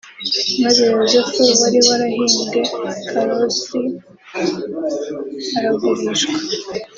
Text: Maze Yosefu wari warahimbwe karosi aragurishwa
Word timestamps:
Maze 0.63 0.81
Yosefu 1.13 1.39
wari 1.59 1.79
warahimbwe 1.87 2.59
karosi 3.09 3.79
aragurishwa 5.57 6.35